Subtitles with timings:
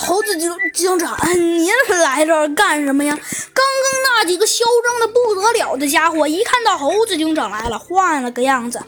[0.00, 1.70] 猴子警警长，您
[2.02, 3.14] 来这儿干什么呀？
[3.14, 8.80] 刚刚那几个嚣张的不得了的家伙，一看到猴子警长来了，换了个样子。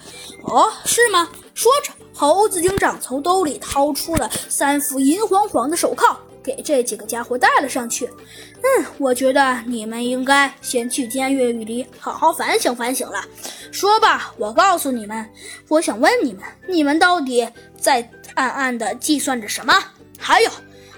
[0.44, 1.28] 哦，是吗？
[1.54, 8.06] 说着，猴子警长从兜里掏出了三副银晃晃的手铐，给这几个家伙戴了上去。
[8.06, 13.22] 嗯，我觉得你们应该先去监狱里好好反省反省了。
[13.70, 15.28] 说吧，我告诉你们，
[15.68, 17.46] 我想问你们，你们到底
[17.78, 19.74] 在暗暗的计算着什么？
[20.18, 20.50] 还有。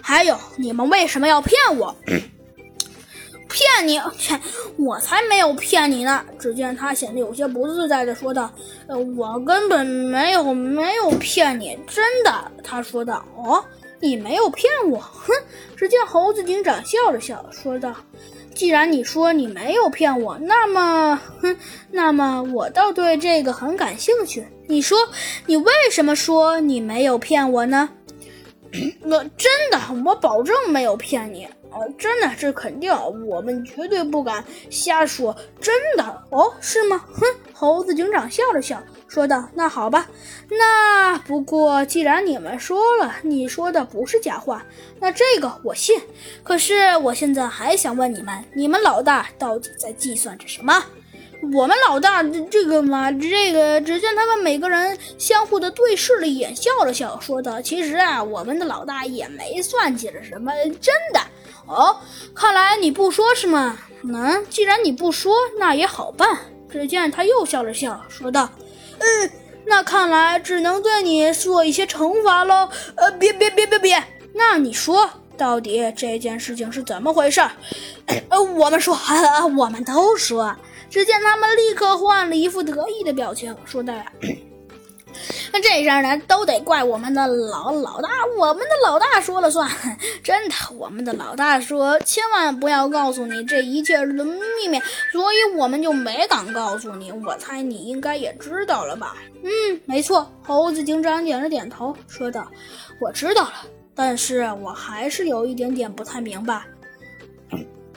[0.06, 1.96] 还有，你们为什么要骗我？
[3.48, 3.98] 骗你？
[4.18, 4.38] 切，
[4.76, 6.22] 我才没有骗你呢！
[6.38, 8.52] 只见他显得有些不自在的说道
[8.86, 12.30] ：“呃，我根本没有没有骗你，真的。”
[12.62, 13.64] 他说道：“哦，
[13.98, 15.32] 你没有骗我？”哼！
[15.74, 17.94] 只见猴子警长笑了笑，说道
[18.54, 21.56] ：“既然你说你没有骗我，那么，哼，
[21.90, 24.46] 那么我倒对这个很感兴趣。
[24.68, 24.98] 你说，
[25.46, 27.88] 你为什么说你没有骗我呢？”
[29.02, 31.78] 那真的，我保证没有骗你啊！
[31.98, 32.92] 真的，这肯定，
[33.26, 35.36] 我们绝对不敢瞎说。
[35.60, 37.04] 真的哦，是吗？
[37.12, 37.24] 哼！
[37.52, 40.08] 猴子警长笑了笑，说道：“那好吧，
[40.50, 44.64] 那不过既然你们说了，你说的不是假话，
[44.98, 46.00] 那这个我信。
[46.42, 50.84] 可是我现在还想问你们，你们老大到底在计算着什么？”
[51.52, 61.20] 我们老大这个嘛，这个只见他们每个人相互的对视了一眼，笑了笑，说道：“其实啊，我们的老大也没算计着什么，真的。”
[61.66, 61.96] 哦，
[62.34, 63.78] 看来你不说是吗？
[64.02, 66.38] 嗯，既然你不说，那也好办。
[66.70, 68.48] 只见他又笑了笑，说道
[68.98, 69.30] ：“嗯，
[69.64, 72.68] 那看来只能对你做一些惩罚喽。
[72.96, 77.40] 呃，别别别别别，那你说，到底这件事情是怎么回事？
[78.28, 78.98] 呃，我们说，
[79.56, 80.54] 我们都说。”
[80.94, 83.92] 只见他们立刻换了一副得意的表情，说道
[85.52, 89.68] ：“那这事儿呢，都得怪我们的老老大，我们的老大说了算。
[90.22, 97.10] 真的，我们的老大说，千万不要告诉你这一切的秘密，所以我们就没敢告诉你。
[97.10, 99.16] 我猜你应该也知道了吧？
[99.42, 99.50] 嗯，
[99.86, 102.48] 没错。”猴子警长点了点头，说道
[103.02, 103.54] ：“我知道了，
[103.96, 106.62] 但是我还是有一点点不太明白。”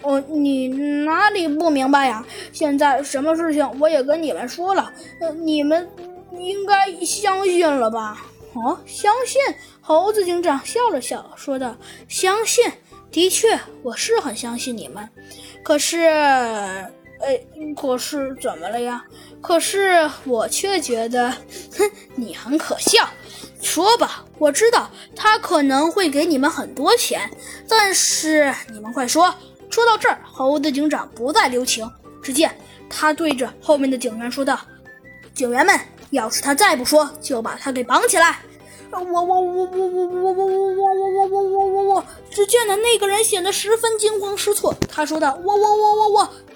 [0.02, 2.26] 哦，你哪里不明白呀？
[2.54, 5.90] 现在什么事情我也跟你们说了，呃，你们
[6.38, 8.24] 应该相信了吧？
[8.54, 9.42] 哦，相信？
[9.82, 11.76] 猴子警长笑了笑，说道
[12.10, 12.70] ：“相信，
[13.12, 15.08] 的确，我是很相信你们。
[15.64, 15.98] 可是，
[17.20, 17.40] 哎，
[17.76, 19.04] 可是怎么了呀？
[19.42, 21.30] 可是我却觉得，
[21.78, 23.08] 哼，你很可笑。
[23.62, 27.30] 说吧，我知道他可能会给你们很多钱，
[27.68, 29.34] 但是你们快说。”
[29.78, 31.88] 说到这儿，猴子警长不再留情。
[32.20, 32.50] 只见
[32.90, 34.60] 他对着后面的警员说道
[35.36, 35.80] ：“警员们，
[36.10, 38.40] 要是他再不说，就把他给绑起来。”
[38.90, 42.04] 我我我我我我我我我我我我我我我！
[42.32, 44.74] 只见的那个人显得十分惊慌失措。
[44.90, 46.30] 他说道：“我我我我我。”